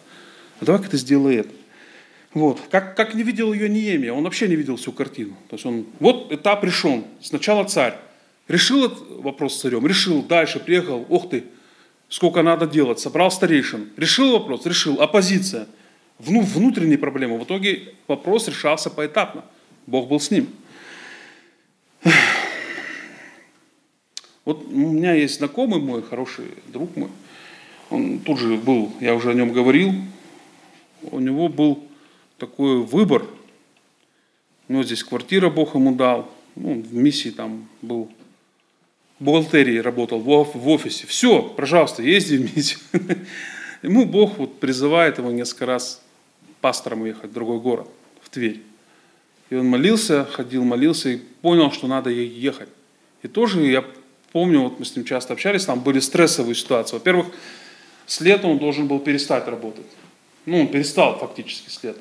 [0.60, 1.50] а давай-ка ты сделай это.
[2.34, 2.60] Вот.
[2.70, 5.36] Как, как не видел ее Неемия, он вообще не видел всю картину.
[5.48, 7.04] То есть он, вот этап решен.
[7.20, 7.94] Сначала царь.
[8.48, 11.44] Решил этот вопрос с царем, решил, дальше приехал, ох ты,
[12.08, 13.90] сколько надо делать, собрал старейшин.
[13.96, 15.68] Решил вопрос, решил, оппозиция–
[16.18, 17.38] вну, внутренние проблемы.
[17.38, 19.44] В итоге вопрос решался поэтапно.
[19.86, 20.48] Бог был с ним.
[24.44, 27.10] Вот у меня есть знакомый мой, хороший друг мой.
[27.90, 29.92] Он тут же был, я уже о нем говорил,
[31.02, 31.84] у него был
[32.38, 33.26] такой выбор.
[34.68, 36.30] У него здесь квартира Бог ему дал.
[36.54, 38.10] Ну, в миссии там был
[39.18, 41.06] в бухгалтерии работал, в офисе.
[41.06, 42.80] Все, пожалуйста, езди в миссию.
[43.82, 46.02] Ему Бог вот призывает его несколько раз
[46.60, 47.88] пастором уехать в другой город,
[48.22, 48.62] в Тверь.
[49.50, 52.68] И он молился, ходил, молился и понял, что надо ехать.
[53.22, 53.84] И тоже я
[54.32, 56.96] помню, вот мы с ним часто общались, там были стрессовые ситуации.
[56.96, 57.26] Во-первых,
[58.06, 59.86] с лета он должен был перестать работать.
[60.46, 62.00] Ну, он перестал фактически с лета.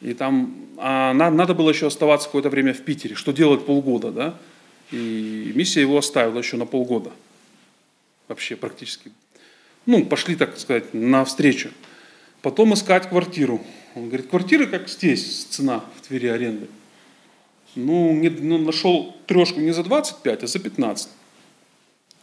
[0.00, 3.14] И там а надо было еще оставаться какое-то время в Питере.
[3.14, 4.38] Что делать полгода, да?
[4.90, 7.12] И миссия его оставила еще на полгода.
[8.26, 9.12] Вообще практически.
[9.86, 11.70] Ну, пошли, так сказать, навстречу.
[12.42, 13.60] Потом искать квартиру.
[13.94, 16.66] Он говорит, квартира как здесь, цена в Твери аренды.
[17.74, 21.08] Ну, не, ну, нашел трешку не за 25, а за 15.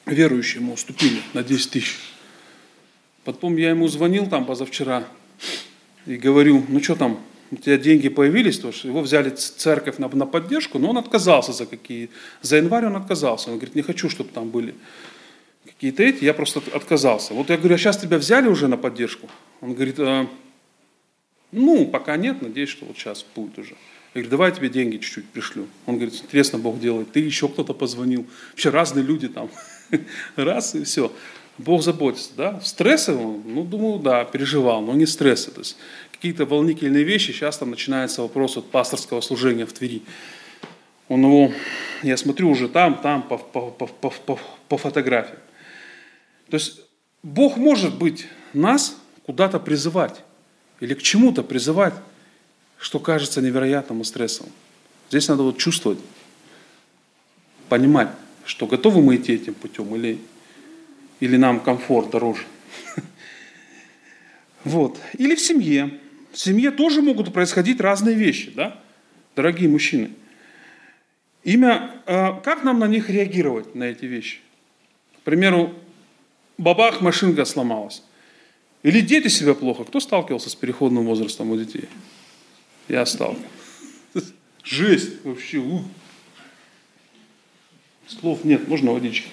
[0.05, 1.97] Верующие ему уступили на 10 тысяч.
[3.23, 5.05] Потом я ему звонил там позавчера
[6.05, 7.19] и говорю, ну что там,
[7.51, 11.65] у тебя деньги появились, то его взяли церковь на, на поддержку, но он отказался за
[11.65, 12.09] какие,
[12.41, 13.49] за январь он отказался.
[13.49, 14.75] Он говорит, не хочу, чтобы там были
[15.79, 17.33] какие-то эти, я просто отказался.
[17.33, 19.29] Вот я говорю, а сейчас тебя взяли уже на поддержку?
[19.61, 20.27] Он говорит, а,
[21.53, 23.75] ну, пока нет, надеюсь, что вот сейчас будет уже.
[24.13, 25.67] Я говорю, давай я тебе деньги чуть-чуть пришлю.
[25.85, 27.13] Он говорит, интересно, Бог делает.
[27.13, 28.25] Ты еще кто-то позвонил.
[28.51, 29.49] Вообще разные люди там.
[30.35, 31.13] Раз и все.
[31.57, 32.59] Бог заботится, да?
[32.59, 35.49] Стрессы, ну, думаю, да, переживал, но не стрессы.
[35.51, 35.77] То есть
[36.11, 37.31] какие-то волнительные вещи.
[37.31, 40.01] Сейчас там начинается вопрос от пасторского служения в Твери.
[41.07, 41.53] Он его,
[42.03, 45.39] я смотрю уже там, там, по, по, по, по, по фотографиям.
[46.49, 46.81] То есть
[47.23, 50.23] Бог может быть нас куда-то призывать
[50.79, 51.93] или к чему-то призывать,
[52.77, 54.51] что кажется невероятным и стрессовым.
[55.09, 55.99] Здесь надо вот чувствовать,
[57.67, 58.09] понимать,
[58.45, 60.19] что готовы мы идти этим путем или,
[61.19, 62.43] или нам комфорт дороже.
[64.65, 64.99] Вот.
[65.17, 65.99] Или в семье.
[66.33, 68.77] В семье тоже могут происходить разные вещи, да,
[69.33, 70.11] дорогие мужчины.
[71.45, 74.39] Имя, а, как нам на них реагировать, на эти вещи?
[75.17, 75.73] К примеру,
[76.59, 78.03] бабах, машинка сломалась.
[78.83, 79.83] Или дети себя плохо.
[79.83, 81.89] Кто сталкивался с переходным возрастом у детей?
[82.87, 83.49] Я сталкивался.
[84.63, 85.57] Жесть вообще.
[85.57, 85.81] Ух.
[88.07, 89.27] Слов нет, можно водички.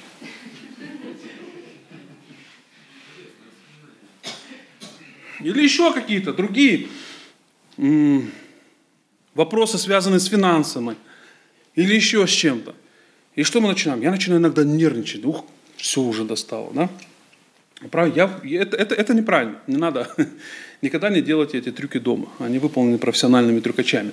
[5.41, 6.89] Или еще какие-то другие
[9.35, 10.97] вопросы, связанные с финансами.
[11.75, 12.75] Или еще с чем-то.
[13.35, 14.01] И что мы начинаем?
[14.01, 15.25] Я начинаю иногда нервничать.
[15.25, 15.45] Ух,
[15.77, 16.91] все уже достало, да?
[18.15, 20.09] Я, это, это, это неправильно, не надо.
[20.83, 22.29] Никогда не делайте эти трюки дома.
[22.39, 24.13] Они выполнены профессиональными трюкачами.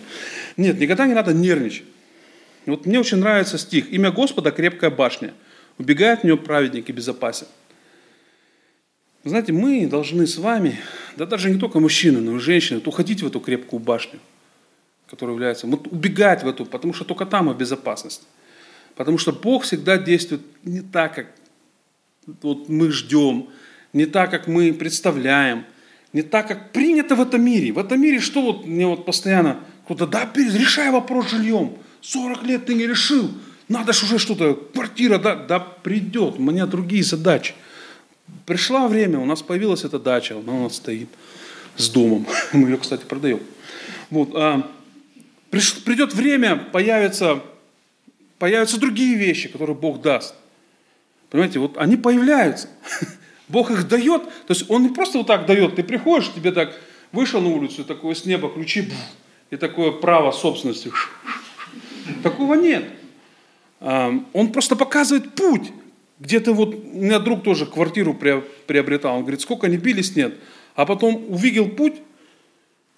[0.57, 1.85] Нет, никогда не надо нервничать.
[2.65, 3.91] Вот мне очень нравится стих.
[3.91, 5.33] Имя Господа– крепкая башня.
[5.77, 7.47] Убегает в нее праведник и безопасен.
[9.23, 10.79] знаете, мы должны с вами,
[11.15, 14.19] да даже не только мужчины, но и женщины, уходить в эту крепкую башню,
[15.07, 18.25] которая является, вот убегать в эту, потому что только там мы в безопасности.
[18.95, 21.27] Потому что Бог всегда действует не так, как
[22.41, 23.47] вот мы ждем,
[23.93, 25.65] не так, как мы представляем,
[26.13, 27.71] не так, как принято в этом мире.
[27.71, 31.73] В этом мире что вот мне вот постоянно кто-то, да, решай вопрос жильем.
[32.01, 33.31] 40 лет ты не решил,
[33.67, 37.53] надо же уже что-то, квартира, да, да придет, у меня другие задачи.
[38.45, 41.09] Пришло время, у нас появилась эта дача, она у нас стоит
[41.75, 42.27] с домом.
[42.53, 43.39] Мы ее, кстати, продаем.
[44.09, 44.69] Вот, а,
[45.49, 47.41] придет время, появятся,
[48.37, 50.35] появятся другие вещи, которые Бог даст.
[51.33, 52.67] Понимаете, вот они появляются.
[53.47, 54.23] Бог их дает.
[54.23, 55.75] То есть Он не просто вот так дает.
[55.75, 56.79] Ты приходишь, тебе так
[57.11, 58.87] вышел на улицу, такое с неба ключи,
[59.49, 60.91] и такое право собственности.
[62.23, 62.85] Такого нет.
[63.79, 65.71] Он просто показывает путь.
[66.19, 69.15] Где-то вот, у меня друг тоже квартиру приобретал.
[69.15, 70.35] Он говорит, сколько не бились, нет.
[70.75, 71.95] А потом увидел путь,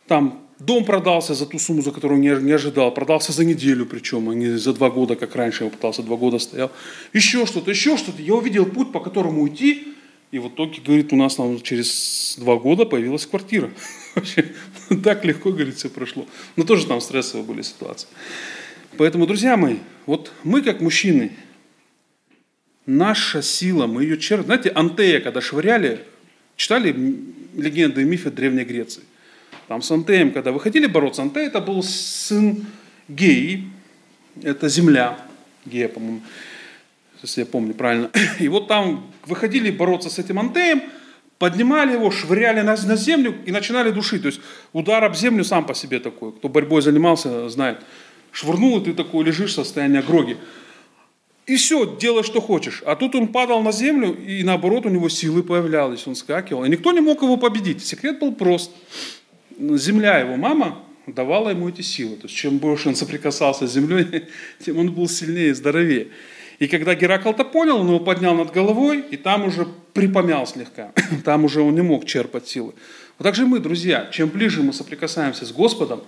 [0.08, 4.30] там дом продался за ту сумму, за которую не, не ожидал, продался за неделю причем,
[4.30, 6.72] а не за два года, как раньше я пытался, два года стоял.
[7.14, 8.22] Еще что-то, еще что-то.
[8.22, 9.96] Я увидел путь, по которому уйти,
[10.32, 13.72] и в итоге, говорит, у нас там, через два года появилась квартира.
[14.16, 14.54] Вообще,
[15.04, 16.26] так легко, говорит, все прошло.
[16.56, 18.08] Но тоже там стрессовые были ситуации.
[18.98, 21.32] Поэтому, друзья мои, вот мы как мужчины,
[22.86, 24.46] наша сила, мы ее черпаем.
[24.46, 26.04] Знаете, Антея, когда швыряли,
[26.56, 26.96] читали
[27.56, 29.04] легенды и мифы Древней Греции?
[29.68, 32.66] Там с Антеем, когда выходили бороться, Антей это был сын
[33.08, 33.64] Геи,
[34.44, 35.18] это земля,
[35.66, 36.22] Гея, по-моему,
[37.22, 38.12] если я помню правильно.
[38.40, 40.84] И вот там выходили бороться с этим Антеем,
[41.40, 44.22] поднимали его, швыряли на, на землю и начинали душить.
[44.22, 44.42] То есть
[44.74, 46.32] удар об землю сам по себе такой.
[46.32, 47.80] Кто борьбой занимался, знает.
[48.32, 50.38] Швырнул, и ты такой лежишь в состоянии гроги.
[51.46, 52.82] И все, делай, что хочешь.
[52.86, 56.66] А тут он падал на землю, и наоборот у него силы появлялись, он скакивал.
[56.66, 57.86] И никто не мог его победить.
[57.86, 58.72] Секрет был прост.
[59.58, 62.16] Земля его мама давала ему эти силы.
[62.18, 64.26] То есть чем больше он соприкасался с землей,
[64.60, 66.08] тем он был сильнее и здоровее.
[66.60, 70.92] И когда Геракл это понял, он его поднял над головой, и там уже припомял слегка.
[71.26, 72.74] Там уже он не мог черпать силы.
[73.18, 76.02] Вот так же мы, друзья, чем ближе мы соприкасаемся с Господом,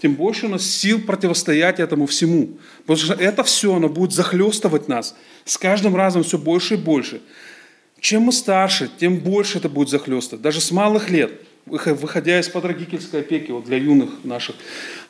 [0.00, 2.58] тем больше у нас сил противостоять этому всему.
[2.86, 5.16] Потому что это все, оно будет захлестывать нас.
[5.44, 7.20] С каждым разом все больше и больше.
[8.00, 10.42] Чем мы старше, тем больше это будет захлестывать.
[10.42, 11.32] Даже с малых лет,
[11.68, 14.56] выходя из-под родительской опеки вот для юных наших,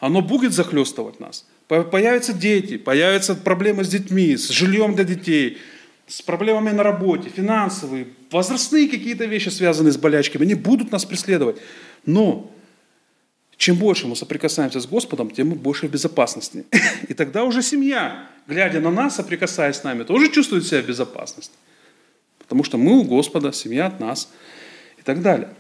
[0.01, 1.47] оно будет захлестывать нас.
[1.67, 5.59] Появятся дети, появятся проблемы с детьми, с жильем для детей,
[6.07, 11.59] с проблемами на работе, финансовые, возрастные какие-то вещи, связанные с болячками, они будут нас преследовать.
[12.07, 12.51] Но
[13.59, 16.65] чем больше мы соприкасаемся с Господом, тем мы больше в безопасности.
[17.09, 21.55] И тогда уже семья, глядя на нас, соприкасаясь с нами, тоже чувствует себя в безопасности.
[22.39, 24.31] Потому что мы у Господа, семья от нас
[24.97, 25.51] и так далее.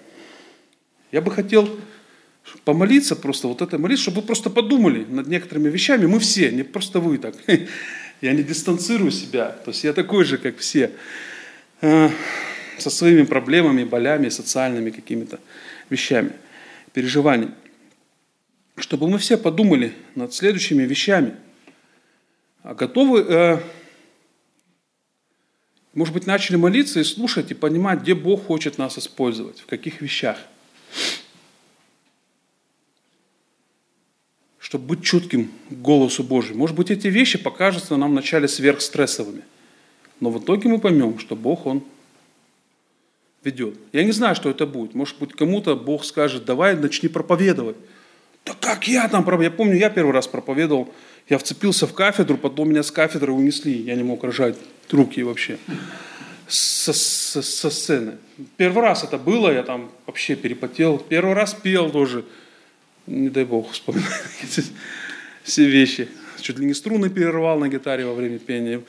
[1.12, 1.68] Я бы хотел
[2.64, 6.07] помолиться просто, вот этой молитвой, чтобы вы просто подумали над некоторыми вещами.
[6.07, 7.35] Мы все, не просто вы так.
[8.21, 9.51] Я не дистанцирую себя.
[9.64, 10.90] То есть я такой же, как все.
[11.83, 12.11] Э,
[12.77, 15.38] со своими проблемами, болями, социальными какими-то
[15.88, 16.33] вещами,
[16.92, 17.55] переживаниями
[18.81, 21.35] чтобы мы все подумали над следующими вещами.
[22.62, 23.61] А готовы, э,
[25.94, 30.01] может быть, начали молиться и слушать, и понимать, где Бог хочет нас использовать, в каких
[30.01, 30.38] вещах.
[34.68, 36.59] Чтобы быть чутким к голосу Божьему.
[36.59, 39.40] Может быть, эти вещи покажутся нам вначале сверхстрессовыми.
[40.20, 41.83] Но в итоге мы поймем, что Бог, Он
[43.42, 43.76] ведет.
[43.94, 44.94] Я не знаю, что это будет.
[44.94, 47.76] Может быть, кому-то Бог скажет, давай начни проповедовать.
[48.44, 49.52] Да как я там проповедовал?
[49.52, 50.92] Я помню, я первый раз проповедовал,
[51.31, 54.57] я вцепился в кафедру, потом меня с кафедры унесли, я не мог рожать
[54.90, 55.59] руки вообще
[56.46, 58.18] со, со, со сцены.
[58.59, 60.98] Первый раз это было, я там вообще перепотел.
[60.98, 62.26] Первый раз пел тоже.
[63.09, 64.05] Не дай бог вспоминать
[65.42, 66.09] все вещи.
[66.40, 68.83] Чуть ли не струны перервал на гитаре во время пения.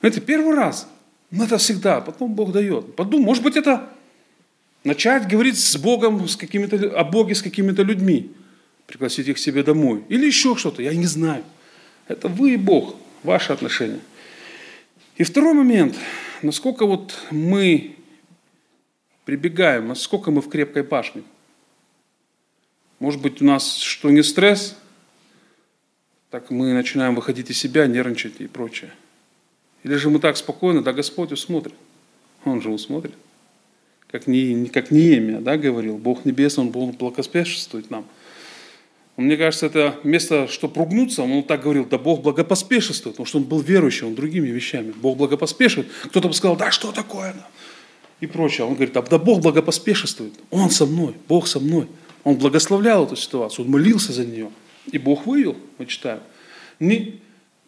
[0.00, 0.88] Это первый раз.
[1.30, 2.00] Но это всегда.
[2.00, 2.96] Потом Бог дает.
[2.96, 3.88] Подумай, может быть, это
[4.84, 8.30] начать говорить с Богом, с какими-то, о Боге с какими-то людьми
[8.86, 10.04] пригласить их к себе домой.
[10.08, 11.44] Или еще что-то, я не знаю.
[12.08, 14.00] Это вы и Бог, ваши отношения.
[15.16, 15.96] И второй момент,
[16.42, 17.96] насколько вот мы
[19.24, 21.22] прибегаем, насколько мы в крепкой башне.
[22.98, 24.76] Может быть, у нас что не стресс,
[26.30, 28.90] так мы начинаем выходить из себя, нервничать и прочее.
[29.82, 31.74] Или же мы так спокойно, да Господь усмотрит.
[32.44, 33.14] Он же усмотрит.
[34.08, 38.06] Как, не, как Неемия да, говорил, Бог Небесный, Он благоспешествует нам.
[39.16, 43.44] Мне кажется, это место, чтобы ругнуться, он так говорил, да Бог благопоспешествует, потому что он
[43.44, 44.92] был верующий, он другими вещами.
[44.92, 45.90] Бог благопоспешивает.
[46.04, 47.34] Кто-то бы сказал, да что такое?
[48.20, 48.66] И прочее.
[48.66, 50.34] Он говорит, да Бог благопоспешествует.
[50.50, 51.88] Он со мной, Бог со мной.
[52.26, 54.50] Он благословлял эту ситуацию, он молился за нее.
[54.90, 56.20] И Бог вывел, мы читаем.
[56.80, 57.20] Не,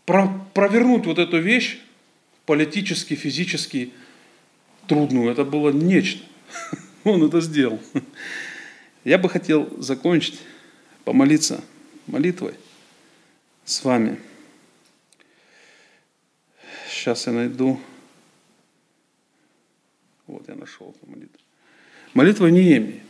[0.04, 1.78] про, провернуть вот эту вещь
[2.44, 3.92] политически, физически
[4.88, 6.24] трудную, это было нечто.
[7.04, 7.78] Он это сделал.
[9.04, 10.40] Я бы хотел закончить
[11.04, 11.62] помолиться
[12.08, 12.54] молитвой
[13.64, 14.18] с вами.
[16.90, 17.78] Сейчас я найду.
[20.26, 21.38] Вот я нашел эту молитву.
[22.12, 23.02] Молитва Неемии.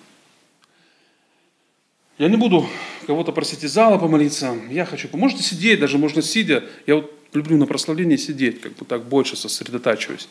[2.19, 2.69] Я не буду
[3.07, 4.57] кого-то просить из зала помолиться.
[4.71, 6.65] Я хочу, можете сидеть, даже можно сидя.
[6.87, 10.29] Я вот люблю на прославлении сидеть, как бы так больше сосредотачиваюсь,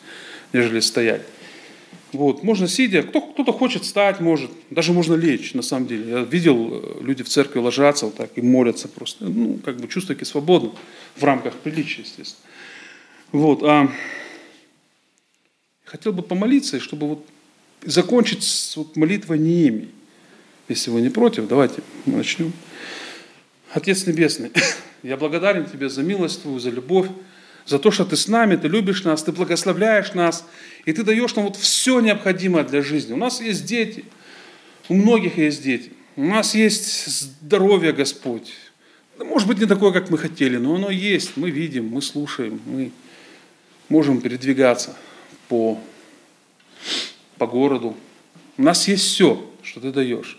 [0.52, 1.22] нежели стоять.
[2.12, 6.10] Вот, можно сидя, кто, кто-то хочет встать, может, даже можно лечь, на самом деле.
[6.10, 9.88] Я видел, э, люди в церкви ложатся вот так и молятся просто, ну, как бы
[9.88, 10.74] чувствуя свободу
[11.16, 12.40] в рамках приличия, естественно.
[13.32, 13.92] Вот, а
[15.84, 17.26] хотел бы помолиться, чтобы вот
[17.82, 19.90] закончить с вот молитвой Неемии.
[20.68, 22.52] Если вы не против, давайте мы начнем.
[23.72, 24.50] Отец Небесный,
[25.02, 27.08] я благодарен Тебе за милость Твою, за любовь,
[27.66, 30.46] за то, что Ты с нами, Ты любишь нас, Ты благословляешь нас,
[30.84, 33.14] и Ты даешь нам вот все необходимое для жизни.
[33.14, 34.04] У нас есть дети,
[34.88, 38.52] у многих есть дети, у нас есть здоровье, Господь.
[39.18, 41.36] Может быть, не такое, как мы хотели, но оно есть.
[41.36, 42.92] Мы видим, мы слушаем, мы
[43.88, 44.94] можем передвигаться
[45.48, 45.80] по,
[47.38, 47.96] по городу.
[48.56, 50.38] У нас есть все, что ты даешь.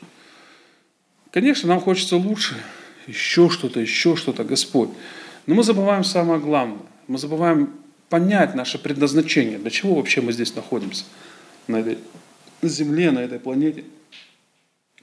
[1.31, 2.55] Конечно, нам хочется лучше,
[3.05, 4.89] еще что-то, еще что-то, Господь.
[5.45, 6.79] Но мы забываем самое главное.
[7.07, 7.71] Мы забываем
[8.09, 9.59] понять наше предназначение.
[9.59, 11.05] Для чего вообще мы здесь находимся?
[11.67, 11.99] На этой
[12.63, 13.83] земле, на этой планете.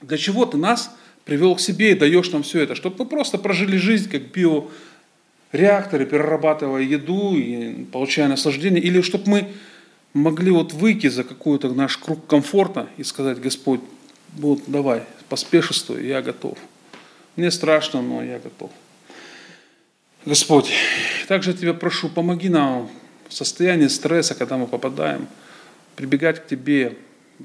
[0.01, 2.75] Для чего ты нас привел к себе и даешь нам все это?
[2.75, 8.83] Чтобы мы просто прожили жизнь как биореакторы, перерабатывая еду и получая наслаждение.
[8.83, 9.47] Или чтобы мы
[10.13, 13.79] могли вот выйти за какой-то наш круг комфорта и сказать, Господь,
[14.33, 16.57] вот давай, поспешествуй, я готов.
[17.35, 18.71] Мне страшно, но я готов.
[20.25, 20.71] Господь,
[21.27, 22.89] также Тебя прошу, помоги нам
[23.29, 25.27] в состоянии стресса, когда мы попадаем,
[25.95, 26.97] прибегать к Тебе,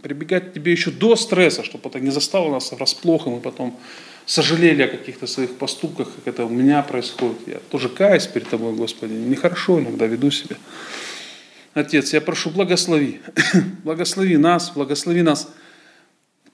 [0.03, 3.79] прибегать к Тебе еще до стресса, чтобы это не застало нас врасплох, и мы потом
[4.27, 7.39] сожалели о каких-то своих поступках, как это у меня происходит.
[7.47, 9.13] Я тоже каюсь перед Тобой, Господи.
[9.13, 10.57] Нехорошо иногда веду себя.
[11.75, 13.21] Отец, я прошу, благослови.
[13.85, 15.49] благослови нас, благослови нас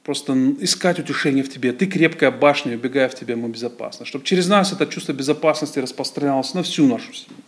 [0.08, 1.70] просто искать утешение в Тебе.
[1.74, 4.06] Ты крепкая башня, убегая в Тебя, мы безопасны.
[4.06, 7.42] Чтобы через нас это чувство безопасности распространялось на всю нашу семью.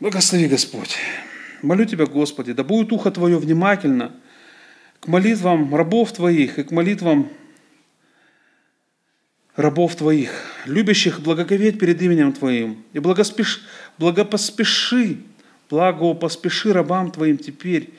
[0.00, 0.96] Благослови, Господь.
[1.62, 4.10] Молю Тебя, Господи, да будет ухо Твое внимательно
[4.98, 7.30] к молитвам рабов Твоих и к молитвам
[9.54, 10.32] рабов Твоих,
[10.66, 13.62] любящих благоговеть перед именем Твоим, и благоспеш...
[13.96, 15.18] благопоспеши
[15.70, 17.90] благо поспеши рабам Твоим теперь,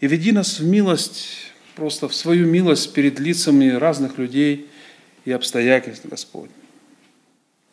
[0.00, 1.49] и веди нас в милость,
[1.80, 4.68] просто в свою милость перед лицами разных людей
[5.24, 6.50] и обстоятельств, Господь.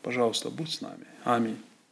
[0.01, 1.03] Пожалуйста, будь с нами.
[1.25, 1.57] Аминь.